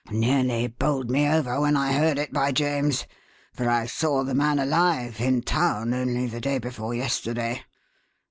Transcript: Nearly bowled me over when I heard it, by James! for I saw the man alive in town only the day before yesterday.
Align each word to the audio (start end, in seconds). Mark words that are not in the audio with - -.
Nearly 0.09 0.65
bowled 0.65 1.11
me 1.11 1.27
over 1.29 1.61
when 1.61 1.77
I 1.77 1.93
heard 1.93 2.17
it, 2.17 2.33
by 2.33 2.51
James! 2.51 3.05
for 3.53 3.69
I 3.69 3.85
saw 3.85 4.23
the 4.23 4.33
man 4.33 4.57
alive 4.57 5.19
in 5.21 5.43
town 5.43 5.93
only 5.93 6.25
the 6.25 6.41
day 6.41 6.57
before 6.57 6.95
yesterday. 6.95 7.61